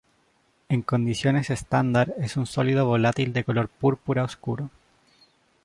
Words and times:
En 0.67 0.81
condiciones 0.81 1.51
estándar 1.51 2.15
es 2.17 2.35
un 2.35 2.47
sólido 2.47 2.87
volátil 2.87 3.33
de 3.33 3.43
color 3.43 3.69
púrpura 3.69 4.23
oscuro. 4.23 4.71